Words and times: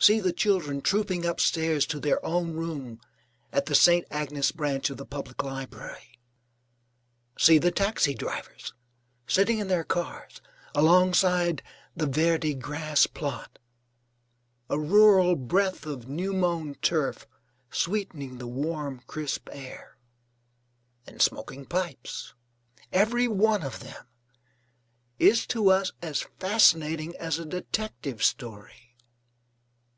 See 0.00 0.20
the 0.20 0.32
children 0.32 0.80
trooping 0.80 1.24
upstairs 1.26 1.84
to 1.86 1.98
their 1.98 2.24
own 2.24 2.54
room 2.54 3.00
at 3.52 3.66
the 3.66 3.74
St. 3.74 4.06
Agnes 4.12 4.52
branch 4.52 4.88
of 4.90 4.96
the 4.96 5.04
Public 5.04 5.42
Library. 5.42 6.20
See 7.36 7.58
the 7.58 7.72
taxi 7.72 8.14
drivers, 8.14 8.72
sitting 9.26 9.58
in 9.58 9.66
their 9.66 9.82
cars 9.84 10.40
alongside 10.72 11.64
the 11.96 12.06
Verdi 12.06 12.54
grass 12.54 13.08
plot 13.08 13.58
(a 14.70 14.78
rural 14.78 15.34
breath 15.34 15.84
of 15.84 16.08
new 16.08 16.32
mown 16.32 16.76
turf 16.76 17.26
sweetening 17.70 18.38
the 18.38 18.46
warm, 18.46 19.00
crisp 19.08 19.48
air) 19.50 19.98
and 21.08 21.20
smoking 21.20 21.66
pipes. 21.66 22.34
Every 22.92 23.26
one 23.26 23.64
of 23.64 23.80
them 23.80 24.06
is 25.18 25.44
to 25.48 25.70
us 25.70 25.90
as 26.00 26.24
fascinating 26.38 27.16
as 27.16 27.38
a 27.40 27.44
detective 27.44 28.22
story. 28.22 28.84